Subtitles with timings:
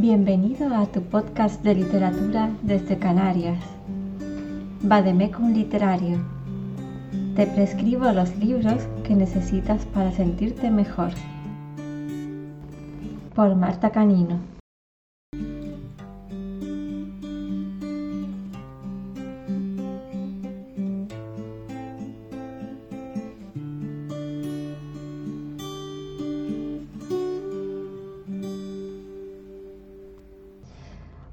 [0.00, 3.58] Bienvenido a tu podcast de literatura desde Canarias.
[4.80, 6.20] Vademecum Literario.
[7.34, 11.10] Te prescribo los libros que necesitas para sentirte mejor.
[13.34, 14.38] Por Marta Canino.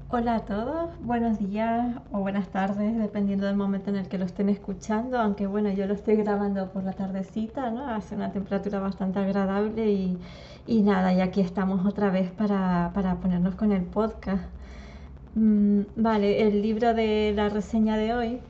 [0.08, 4.24] Hola a todos, buenos días o buenas tardes, dependiendo del momento en el que lo
[4.24, 7.88] estén escuchando, aunque bueno, yo lo estoy grabando por la tardecita, ¿no?
[7.88, 10.16] Hace una temperatura bastante agradable y,
[10.64, 14.44] y nada, y aquí estamos otra vez para, para ponernos con el podcast.
[15.34, 18.40] Mm, vale, el libro de la reseña de hoy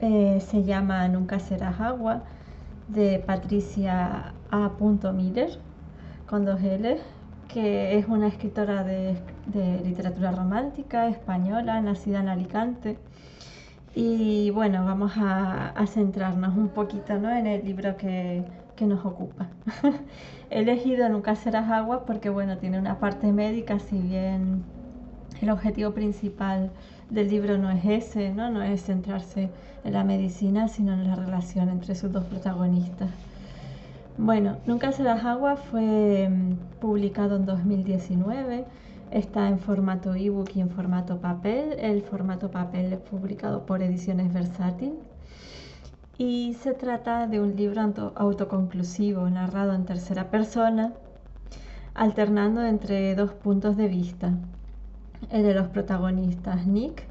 [0.00, 2.24] eh, se llama Nunca serás agua,
[2.88, 4.70] de Patricia A.
[5.14, 5.58] Miller,
[6.26, 7.15] con dos L
[7.56, 9.16] que es una escritora de,
[9.82, 12.98] literatura romántica española, nacida en Alicante.
[13.94, 18.44] Y bueno, vamos a, centrarnos un poquito en el libro que,
[18.80, 19.46] nos ocupa.
[20.50, 24.62] He elegido Nunca serás agua porque bueno, tiene una parte médica, si bien
[25.40, 26.70] el objetivo principal
[27.08, 28.50] del libro no es ese, ¿no?
[28.50, 29.48] no es centrarse
[29.82, 33.08] en la medicina, sino en la relación entre sus dos protagonistas.
[34.18, 38.64] Bueno, Nunca serás agua fue mm, publicado en 2019.
[39.10, 41.74] Está en formato ebook y en formato papel.
[41.78, 44.94] El formato papel es publicado por Ediciones Versátil.
[46.16, 47.82] Y se trata de un libro
[48.14, 50.94] autoconclusivo, narrado en tercera persona,
[51.92, 54.32] alternando entre dos puntos de vista.
[55.30, 57.04] El de los protagonistas, Nick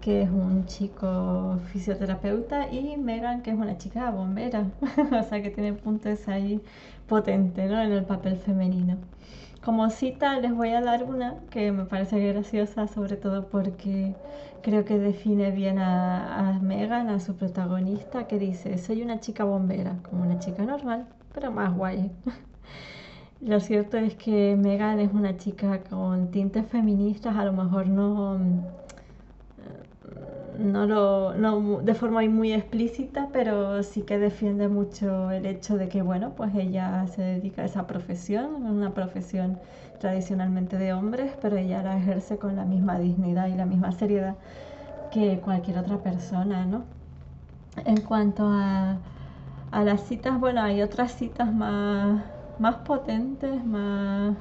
[0.00, 4.66] que es un chico fisioterapeuta, y Megan, que es una chica bombera,
[5.12, 6.60] o sea que tiene puntos ahí
[7.08, 7.80] potentes ¿no?
[7.82, 8.96] en el papel femenino.
[9.64, 14.14] Como cita les voy a dar una que me parece graciosa, sobre todo porque
[14.62, 19.96] creo que define bien a Megan, a su protagonista, que dice, soy una chica bombera,
[20.08, 22.10] como una chica normal, pero más guay.
[23.40, 28.38] Lo cierto es que Megan es una chica con tintes feministas, a lo mejor no
[30.58, 35.88] no lo no de forma muy explícita, pero sí que defiende mucho el hecho de
[35.88, 39.58] que bueno, pues ella se dedica a esa profesión, una profesión
[39.98, 44.36] tradicionalmente de hombres, pero ella la ejerce con la misma dignidad y la misma seriedad
[45.10, 46.84] que cualquier otra persona, ¿no?
[47.84, 48.98] En cuanto a,
[49.70, 52.22] a las citas, bueno, hay otras citas más,
[52.58, 54.36] más potentes, más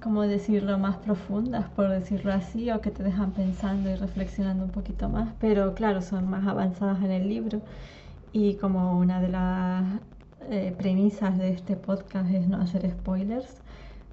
[0.00, 4.70] como decirlo, más profundas, por decirlo así, o que te dejan pensando y reflexionando un
[4.70, 7.60] poquito más, pero claro, son más avanzadas en el libro
[8.32, 9.84] y como una de las
[10.50, 13.60] eh, premisas de este podcast es no hacer spoilers,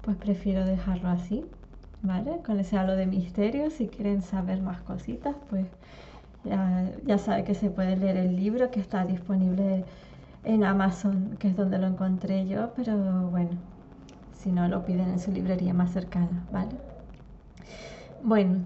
[0.02, 1.44] pues prefiero dejarlo así,
[2.02, 2.40] ¿vale?
[2.44, 5.66] Con ese halo de misterio, si quieren saber más cositas, pues
[6.44, 9.84] ya, ya sabe que se puede leer el libro que está disponible
[10.44, 12.96] en Amazon, que es donde lo encontré yo, pero
[13.30, 13.50] bueno,
[14.42, 16.76] si no lo piden en su librería más cercana, ¿vale?
[18.22, 18.60] Bueno,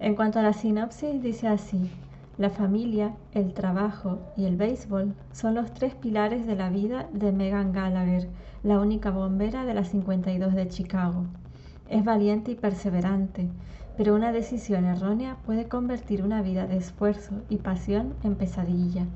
[0.00, 1.90] en cuanto a la sinopsis, dice así,
[2.36, 7.32] la familia, el trabajo y el béisbol son los tres pilares de la vida de
[7.32, 8.28] Megan Gallagher,
[8.62, 11.24] la única bombera de la 52 de Chicago.
[11.88, 13.48] Es valiente y perseverante,
[13.96, 19.06] pero una decisión errónea puede convertir una vida de esfuerzo y pasión en pesadilla.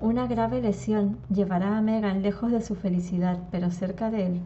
[0.00, 4.40] Una grave lesión llevará a Megan lejos de su felicidad, pero cerca de él,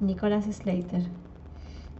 [0.00, 1.02] Nicholas Slater.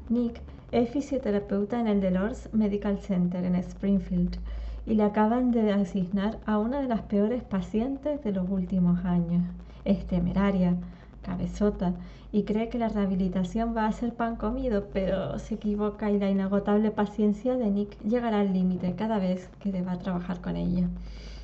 [0.09, 0.41] Nick
[0.73, 4.39] es fisioterapeuta en el Delors Medical Center en Springfield
[4.87, 9.43] y le acaban de asignar a una de las peores pacientes de los últimos años.
[9.85, 10.77] Es temeraria,
[11.23, 11.93] cabezota
[12.33, 16.31] y cree que la rehabilitación va a ser pan comido, pero se equivoca y la
[16.31, 20.89] inagotable paciencia de Nick llegará al límite cada vez que deba trabajar con ella.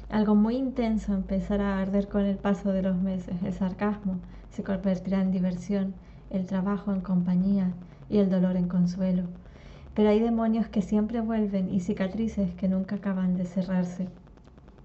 [0.09, 3.35] Algo muy intenso empezará a arder con el paso de los meses.
[3.45, 5.95] El sarcasmo se convertirá en diversión
[6.31, 7.73] el trabajo en compañía
[8.09, 9.25] y el dolor en consuelo.
[9.95, 14.09] Pero hay demonios que siempre vuelven y cicatrices que nunca acaban de cerrarse.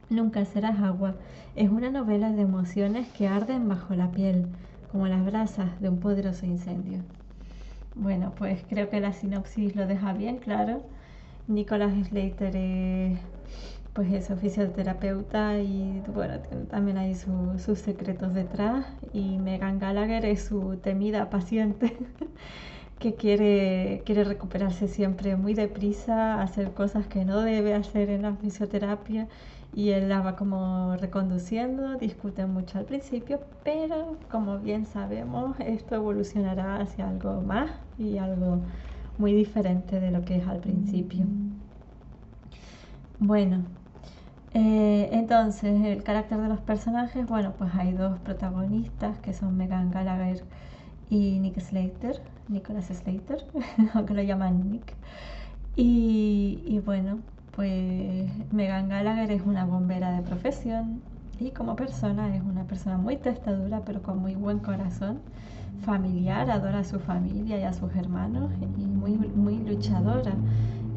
[0.10, 1.16] Nunca serás agua
[1.56, 4.46] es una novela de emociones que arden bajo la piel,
[4.92, 7.00] como las brasas de un poderoso incendio.
[7.96, 10.82] Bueno, pues creo que la sinopsis lo deja bien claro.
[11.48, 13.20] Nicholas Slater es
[13.94, 16.40] pues es fisioterapeuta y bueno,
[16.70, 18.86] también hay sus secretos detrás.
[19.14, 21.98] Y Megan Gallagher es su temida paciente
[23.00, 28.36] que quiere, quiere recuperarse siempre muy deprisa, hacer cosas que no debe hacer en la
[28.36, 29.28] fisioterapia
[29.74, 35.96] y él la va como reconduciendo, discuten mucho al principio, pero como bien sabemos esto
[35.96, 38.62] evolucionará hacia algo más y algo
[39.18, 41.26] muy diferente de lo que es al principio.
[43.20, 43.66] Bueno,
[44.54, 49.92] eh, entonces el carácter de los personajes, bueno, pues hay dos protagonistas que son Megan
[49.92, 50.44] Gallagher
[51.10, 53.46] y Nick Slater, Nicholas Slater,
[53.94, 54.94] aunque lo llaman Nick.
[55.76, 57.20] Y, y bueno,
[57.56, 61.02] pues Megan Gallagher es una bombera de profesión
[61.40, 65.20] y como persona es una persona muy testadura pero con muy buen corazón,
[65.86, 70.34] familiar, adora a su familia y a sus hermanos y muy, muy luchadora.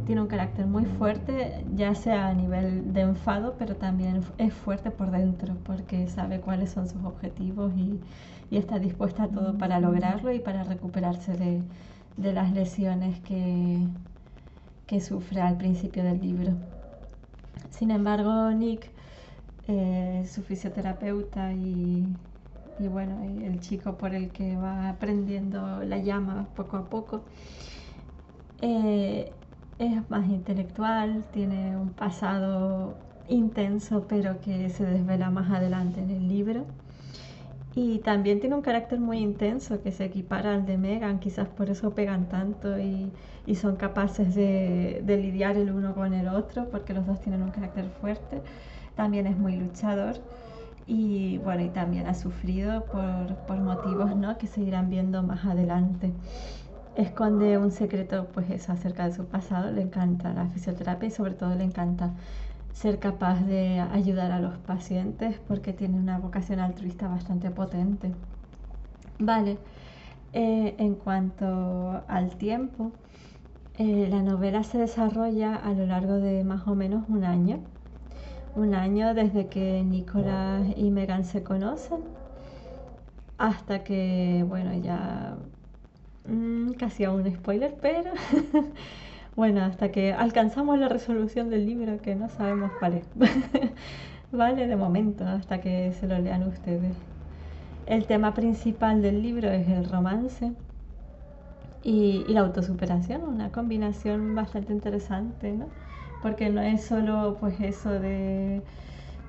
[0.05, 4.91] Tiene un carácter muy fuerte, ya sea a nivel de enfado, pero también es fuerte
[4.91, 8.01] por dentro porque sabe cuáles son sus objetivos y,
[8.51, 11.63] y está dispuesta a todo para lograrlo y para recuperarse de,
[12.19, 13.87] de las lesiones que,
[14.87, 16.53] que sufre al principio del libro.
[17.71, 18.91] Sin embargo, Nick,
[19.69, 22.07] eh, su fisioterapeuta y,
[22.79, 27.25] y, bueno, el chico por el que va aprendiendo la llama poco a poco,
[28.61, 29.33] eh,
[29.79, 32.95] es más intelectual, tiene un pasado
[33.29, 36.65] intenso, pero que se desvela más adelante en el libro.
[37.77, 41.71] Y también tiene un carácter muy intenso que se equipara al de Megan, quizás por
[41.71, 43.11] eso pegan tanto y,
[43.47, 47.43] y son capaces de, de, lidiar el uno con el otro, porque los dos tienen
[47.43, 48.41] un carácter fuerte.
[48.95, 50.15] También es muy luchador
[50.87, 54.37] y bueno, y también ha sufrido por, por motivos ¿no?
[54.39, 56.13] que se irán viendo más adelante.
[56.97, 61.35] Esconde un secreto, pues eso, acerca de su pasado, le encanta la fisioterapia y sobre
[61.35, 62.13] todo le encanta
[62.73, 68.13] ser capaz de ayudar a los pacientes porque tiene una vocación altruista bastante potente.
[69.19, 69.59] Vale,
[70.33, 72.93] eh, en cuanto al tiempo,
[73.77, 77.59] eh, la novela se desarrolla a lo largo de más o menos un año.
[78.55, 82.01] Un año desde que Nicolás y Megan se conocen
[83.39, 85.37] hasta que, bueno, ya
[86.27, 88.11] mmm, casi a un spoiler, pero
[89.37, 93.07] Bueno, hasta que alcanzamos la resolución del libro, que no sabemos cuál es.
[94.33, 96.95] vale, de momento, hasta que se lo lean ustedes.
[97.87, 100.53] El tema principal del libro es el romance
[101.83, 105.67] y, y la autosuperación, una combinación bastante interesante, ¿no?
[106.23, 108.63] Porque no es solo pues eso de,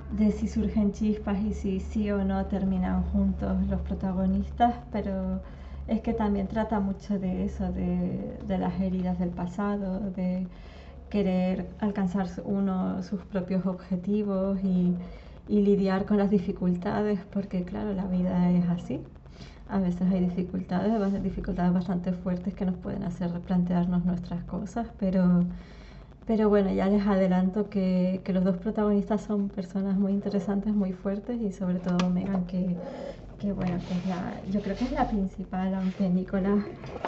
[0.09, 5.42] de si surgen chispas y si sí o no terminan juntos los protagonistas, pero
[5.87, 10.47] es que también trata mucho de eso, de, las heridas del pasado, de
[11.09, 14.95] querer alcanzar uno sus propios objetivos y,
[15.47, 18.99] lidiar con las dificultades, porque claro, la vida es así.
[19.69, 25.43] A veces hay dificultades, dificultades bastante fuertes que nos pueden hacer replantearnos nuestras cosas, pero,
[26.25, 30.93] pero bueno, ya les adelanto que, que los dos protagonistas son personas muy interesantes, muy
[30.93, 32.75] fuertes y sobre todo Megan que
[33.39, 36.63] que bueno, que es la, yo creo que es la principal, aunque Nicolás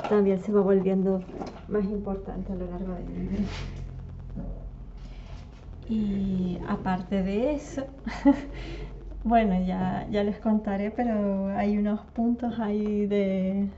[0.09, 1.21] también se va volviendo
[1.68, 3.44] más importante a lo largo del libro.
[5.89, 7.85] Y aparte de eso,
[9.24, 13.69] bueno, ya, ya les contaré, pero hay unos puntos ahí de,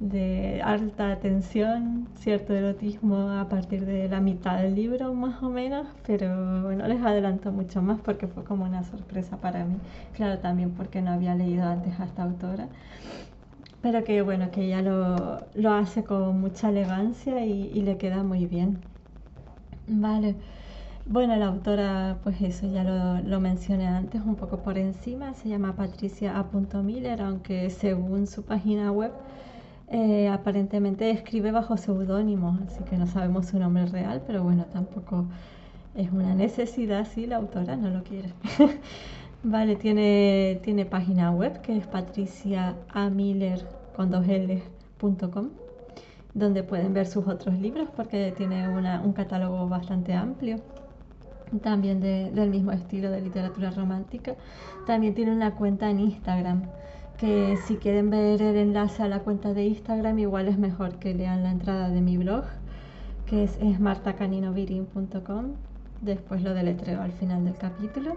[0.00, 5.86] de alta tensión, cierto erotismo a partir de la mitad del libro más o menos,
[6.06, 9.76] pero bueno, les adelanto mucho más porque fue como una sorpresa para mí,
[10.14, 12.68] claro también porque no había leído antes a esta autora,
[13.82, 18.22] pero que bueno, que ella lo, lo hace con mucha elegancia y, y, le queda
[18.22, 18.78] muy bien.
[19.86, 20.34] Vale,
[21.06, 25.50] bueno, la autora, pues eso ya lo, lo mencioné antes un poco por encima, se
[25.50, 26.82] llama Patricia A.
[26.82, 29.12] Miller, aunque según su página web,
[29.88, 35.26] eh, aparentemente escribe bajo seudónimo, así que no sabemos su nombre real, pero bueno, tampoco
[35.94, 38.32] es una necesidad si la autora no lo quiere.
[39.42, 44.26] vale, tiene, tiene página web que es patriciamiller con dos
[46.34, 50.60] donde pueden ver sus otros libros porque tiene una, un catálogo bastante amplio
[51.62, 54.34] también de, del mismo estilo de literatura romántica.
[54.86, 56.62] También tiene una cuenta en Instagram
[57.18, 61.14] que si quieren ver el enlace a la cuenta de Instagram, igual es mejor que
[61.14, 62.44] lean la entrada de mi blog,
[63.26, 65.52] que es, martacaninovirin.com.
[66.00, 68.16] Después lo deletreo al final del capítulo.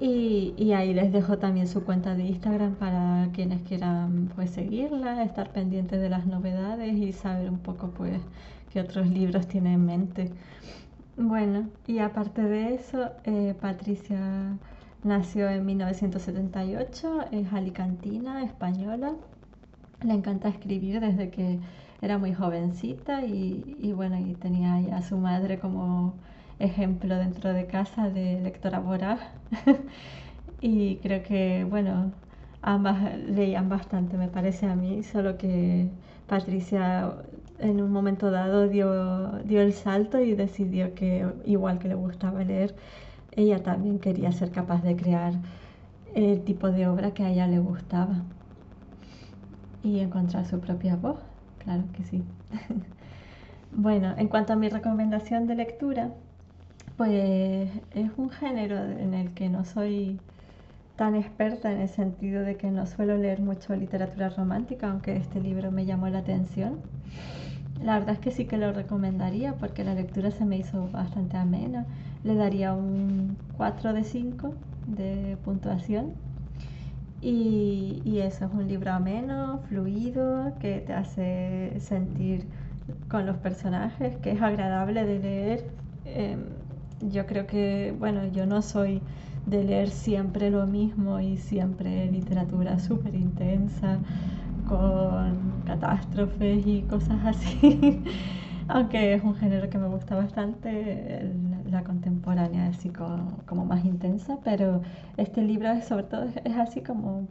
[0.00, 5.24] Y, y, ahí les dejo también su cuenta de Instagram para quienes quieran pues seguirla,
[5.24, 8.20] estar pendientes de las novedades y saber un poco pues
[8.72, 10.30] qué otros libros tiene en mente.
[11.16, 14.56] Bueno, y aparte de eso, eh, Patricia
[15.04, 19.14] Nació en 1978, es alicantina, española.
[20.02, 21.60] Le encanta escribir desde que
[22.02, 26.14] era muy jovencita y, bueno, y tenía a su madre como
[26.58, 29.20] ejemplo dentro de casa de lectora voraz.
[30.60, 32.12] y creo que, bueno,
[32.62, 35.88] ambas leían bastante, me parece a mí, solo que
[36.26, 37.14] Patricia
[37.60, 42.42] en un momento dado dio, dio el salto y decidió que igual que le gustaba
[42.44, 42.74] leer,
[43.38, 45.32] ella también quería ser capaz de crear
[46.14, 48.24] el tipo de obra que a ella le gustaba
[49.84, 51.20] y encontrar su propia voz,
[51.62, 52.24] claro que sí.
[53.72, 56.10] bueno, en cuanto a mi recomendación de lectura,
[56.96, 60.18] pues es un género en el que no soy
[60.96, 65.40] tan experta en el sentido de que no suelo leer mucho literatura romántica, aunque este
[65.40, 66.80] libro me llamó la atención.
[67.82, 71.36] La verdad es que sí que lo recomendaría porque la lectura se me hizo bastante
[71.36, 71.86] amena.
[72.24, 74.54] Le daría un 4 de 5
[74.86, 76.12] de puntuación.
[77.20, 82.46] Y, eso es un libro ameno, fluido, que te hace sentir
[83.08, 85.70] con los personajes, que es agradable de leer.
[86.04, 86.44] Em,
[87.10, 89.02] yo creo que, bueno, yo no soy
[89.46, 93.98] de leer siempre lo mismo y siempre literatura súper intensa
[94.68, 98.02] con catástrofes y cosas así.
[98.68, 101.32] Aunque es un género que me gusta bastante,
[101.70, 104.82] la contemporánea así como, más intensa, pero
[105.16, 107.26] este libro es, sobre todo es, así como,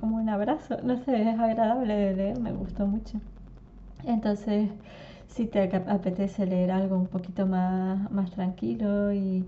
[0.00, 3.20] como un abrazo, no sé, es agradable de leer, me gustó mucho.
[4.04, 4.70] Entonces,
[5.28, 9.44] si te apetece leer algo un poquito más, más tranquilo y,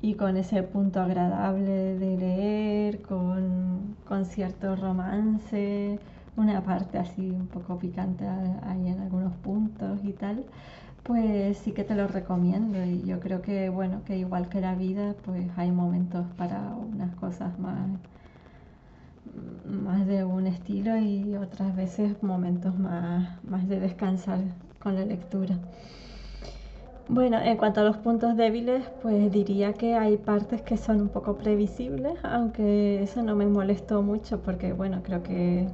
[0.00, 5.98] y con ese punto agradable de leer, con, con cierto romance,
[6.36, 10.44] una parte así un poco picante ahí en algunos puntos y tal,
[11.02, 14.74] pues sí que te lo recomiendo y yo creo que bueno, que igual que la
[14.74, 17.88] vida, pues hay momentos para unas cosas más
[19.66, 24.38] más de un estilo y otras veces momentos más, más de descansar
[24.78, 25.56] con la lectura.
[27.08, 31.08] Bueno, en cuanto a los puntos débiles, pues diría que hay partes que son un
[31.08, 35.68] poco previsibles, aunque eso no me molestó mucho porque, bueno, creo que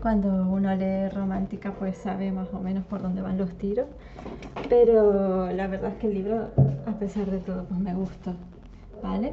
[0.00, 3.86] cuando uno lee romántica pues sabe más o menos por dónde van los tiros.
[4.68, 6.50] Pero la verdad es que el libro,
[6.86, 8.34] a pesar de todo, pues me gustó.
[9.02, 9.32] ¿Vale?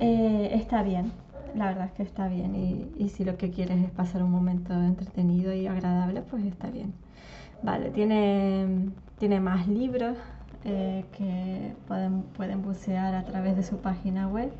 [0.00, 1.12] Eh, está bien,
[1.54, 2.54] la verdad es que está bien.
[2.98, 6.92] Y, si lo que quieres es pasar un momento entretenido y agradable, pues está bien.
[7.62, 10.16] Vale, tiene, tiene más libros
[10.64, 14.50] eh, que pueden, pueden bucear a través de su página web.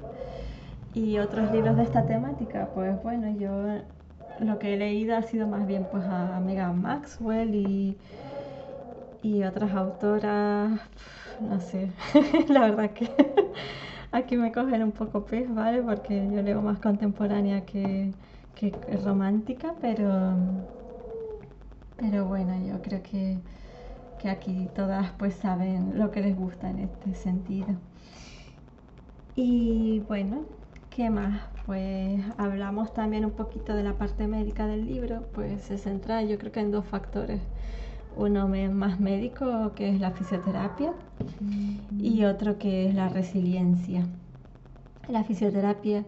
[0.93, 3.81] Y otros libros de esta temática, pues bueno, yo
[4.41, 7.99] lo que he leído ha sido más bien pues a Megan Maxwell y,
[9.23, 10.81] y otras autoras,
[11.41, 11.93] no sé,
[12.49, 13.11] la verdad que
[14.13, 15.83] aquí me cogen un poco pez, ¿vale?
[15.83, 18.15] Porque yo leo más contemporánea que,
[18.55, 18.73] que
[19.05, 20.37] romántica, pero,
[21.97, 23.39] pero bueno, yo creo que,
[24.19, 27.77] que aquí todas pues saben lo que les gusta en este sentido.
[29.35, 30.45] Y bueno,
[30.91, 31.41] ¿qué más?
[31.71, 36.37] pues hablamos también un poquito de la parte médica del libro, pues se centra yo
[36.37, 37.41] creo que en dos factores.
[38.17, 40.93] Uno más médico, que es la fisioterapia,
[41.97, 44.05] y otro que es la resiliencia.
[45.09, 46.05] La fisioterapia,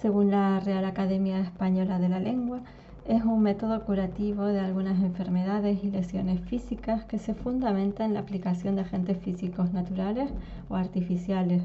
[0.00, 2.60] según la Real Academia Española de la Lengua,
[3.06, 8.20] es un método curativo de algunas enfermedades y lesiones físicas que se fundamenta en la
[8.20, 10.30] aplicación de agentes físicos naturales
[10.70, 11.62] o artificiales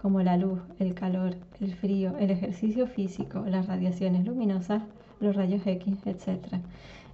[0.00, 4.82] como la luz, el calor, el frío, el ejercicio físico, las radiaciones luminosas,
[5.20, 6.56] los rayos X, etc.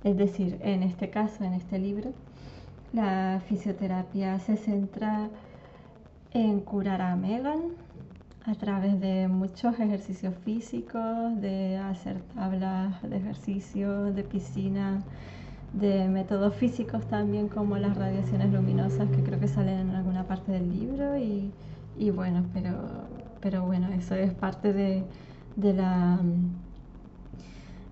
[0.05, 2.13] Es decir, en este caso, en este libro,
[2.93, 5.29] la fisioterapia se centra
[6.33, 7.61] en curar a Megan
[8.45, 15.03] a través de muchos ejercicios físicos, de hacer tablas de ejercicio, de piscina,
[15.73, 20.53] de métodos físicos también como las radiaciones luminosas que creo que salen en alguna parte
[20.53, 21.51] del libro y
[21.99, 22.73] y bueno, pero,
[23.41, 25.05] pero bueno, eso es parte de,
[25.57, 26.21] la,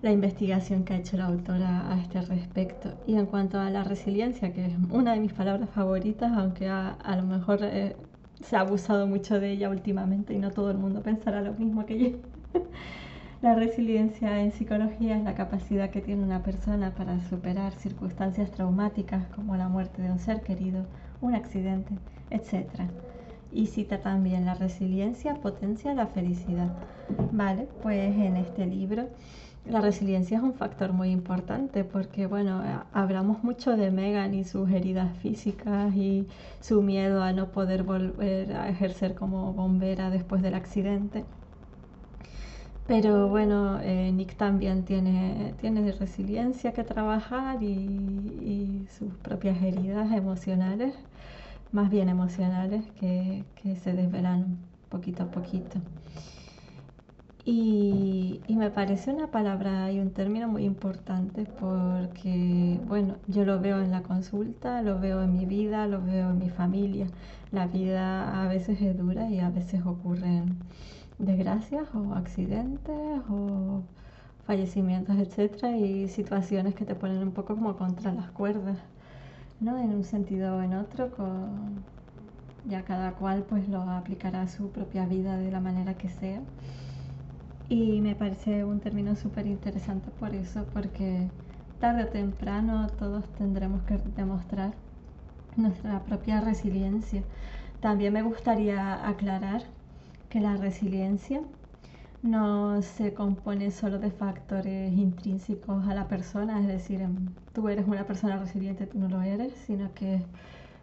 [0.02, 2.92] la investigación que ha hecho la autora a este respecto.
[3.06, 6.96] Y en cuanto a la resiliencia, que es una de mis palabras favoritas, aunque a,
[7.16, 7.96] lo mejor eh,
[8.42, 11.86] se ha abusado mucho de ella últimamente y no todo el mundo pensará lo mismo
[11.86, 12.18] que yo.
[13.42, 19.26] La resiliencia en psicología es la capacidad que tiene una persona para superar circunstancias traumáticas
[19.34, 20.86] como la muerte de un ser querido,
[21.20, 21.98] un accidente,
[22.30, 22.70] etc
[23.54, 26.70] y cita también la resiliencia potencia la felicidad.
[27.32, 29.08] Vale, pues en este libro
[29.66, 34.70] la resiliencia es un factor muy importante porque, bueno, hablamos mucho de Megan y sus
[34.70, 36.26] heridas físicas y
[36.60, 41.24] su miedo a no poder volver a ejercer como bombera después del accidente.
[42.86, 50.12] Pero bueno, eh, Nick también tiene, tiene resiliencia que trabajar y, y sus propias heridas
[50.12, 50.94] emocionales
[51.74, 53.44] más bien emocionales que,
[53.82, 55.80] se desvelan poquito a poquito.
[57.44, 63.82] Y, me parece una palabra y un término muy importante porque, bueno, yo lo veo
[63.82, 67.08] en la consulta, lo veo en mi vida, lo veo en mi familia.
[67.50, 70.56] La vida a veces es dura y a veces ocurren
[71.18, 73.82] desgracias o accidentes o
[74.46, 78.78] fallecimientos, etcétera, y situaciones que te ponen un poco como contra las cuerdas,
[79.64, 79.78] ¿no?
[79.78, 81.82] En un sentido o en otro, con...
[82.66, 86.40] ya cada cual pues lo aplicará a su propia vida de la manera que sea.
[87.68, 91.28] Y me parece un término súper interesante por eso, porque
[91.80, 94.74] tarde o temprano todos tendremos que demostrar
[95.56, 97.22] nuestra propia resiliencia.
[97.80, 99.62] También me gustaría aclarar
[100.28, 101.40] que la resiliencia
[102.24, 107.86] no se compone solo de factores intrínsecos a la persona, es decir, em, tú eres
[107.86, 110.22] una persona resiliente, tú no lo eres, sino que es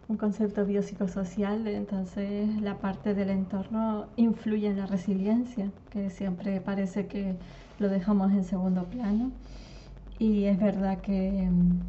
[0.08, 7.06] un concepto biopsicosocial, entonces la parte del entorno influye en la resiliencia, que siempre parece
[7.08, 7.34] que
[7.80, 9.32] lo dejamos en segundo plano.
[10.18, 11.80] Y es verdad que em,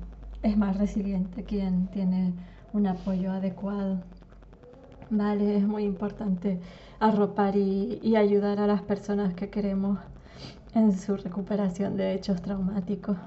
[0.41, 2.33] es más resiliente quien tiene
[2.74, 4.01] un apoyo adecuado.
[5.10, 6.60] Vale, es muy importante
[7.03, 10.00] arropar y, ayudar a las personas que queremos
[10.74, 13.17] en su recuperación de hechos traumáticos.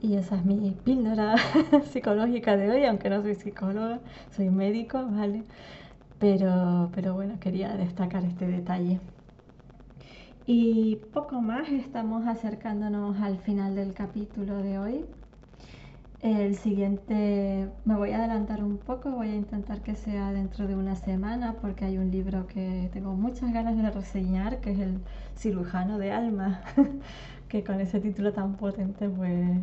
[0.00, 1.34] Y esa es mi píldora
[1.92, 4.00] psicológica de hoy, aunque no soy psicóloga,
[4.34, 5.44] soy médico, ¿vale?
[6.18, 8.98] Pero, pero bueno, quería destacar este detalle.
[10.46, 15.04] Y poco más, estamos acercándonos al final del capítulo de hoy.
[16.24, 20.74] El siguiente, me voy a adelantar un poco, voy a intentar que sea dentro de
[20.74, 25.00] una semana porque hay un libro que tengo muchas ganas de reseñar, que es El
[25.36, 26.62] cirujano de alma,
[27.48, 29.58] que con ese título tan potente pues,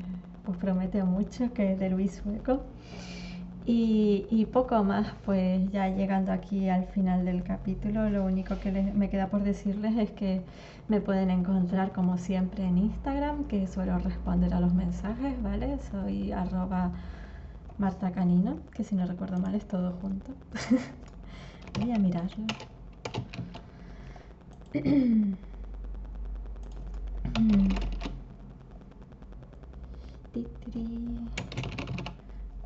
[0.46, 2.62] pues promete mucho, que es de Luis Sueco.
[3.66, 9.10] Y, poco más, pues ya llegando aquí al final del capítulo, lo único que me
[9.10, 10.42] queda por decirles es que
[10.88, 15.78] me pueden encontrar como siempre en Instagram, que suelo responder a los mensajes, ¿vale?
[15.92, 16.92] Soy arroba
[17.78, 20.32] Marta Canino, que si no recuerdo mal es todo junto.
[21.80, 22.46] Voy a mirarlo.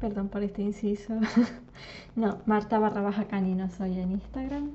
[0.06, 1.16] Perdón por este inciso.
[2.16, 4.70] no, Marta barra baja canino soy en Instagram.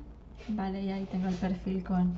[0.48, 2.14] Vale, y ahí tengo el perfil con,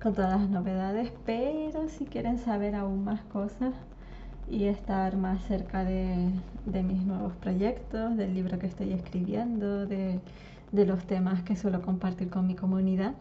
[0.00, 1.12] todas las novedades.
[1.24, 3.72] Pero si quieren saber aún más cosas
[4.50, 6.32] y estar más cerca de,
[6.82, 10.18] mis nuevos proyectos, del libro que estoy escribiendo, de,
[10.72, 13.14] de los temas que suelo compartir con mi comunidad,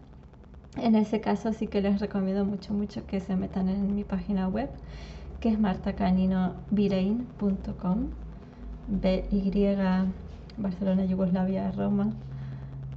[0.77, 4.47] en ese caso sí que les recomiendo mucho, mucho que se metan en mi página
[4.47, 4.71] web,
[5.39, 8.24] que es martacaninovirein.com
[8.87, 9.77] BY,
[10.57, 12.11] Barcelona, Yugoslavia, Roma,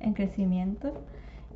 [0.00, 0.92] en crecimiento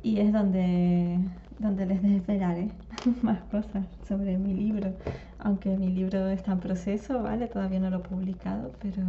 [0.01, 1.19] y es donde,
[1.59, 2.69] donde les desvelaré
[3.21, 4.93] más cosas sobre mi libro.
[5.37, 7.47] Aunque mi libro está en proceso, ¿vale?
[7.47, 9.03] Todavía no lo he publicado, pero,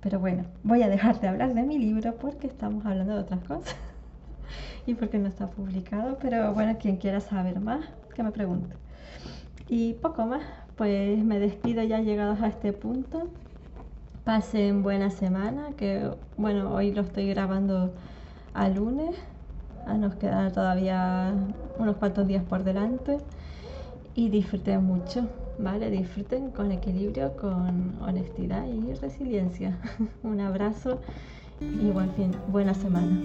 [0.00, 3.40] pero bueno, voy a dejar de hablar de mi libro porque estamos hablando de otras
[3.40, 3.74] cosas
[4.86, 8.74] y porque no está publicado, pero bueno, quien quiera saber más, que me pregunte.
[9.68, 10.42] Y poco más,
[10.76, 13.28] pues me despido ya llegados a este punto.
[14.24, 17.92] Pasen buena semana, que bueno, hoy lo estoy grabando
[18.54, 19.16] a lunes,
[19.98, 21.34] nos quedan todavía
[21.78, 23.18] unos cuantos días por delante
[24.14, 25.28] y disfruten mucho,
[25.58, 25.90] ¿vale?
[25.90, 29.78] Disfruten con equilibrio, con honestidad y resiliencia.
[30.22, 31.00] Un abrazo
[31.60, 33.16] y buen fin, buena semana.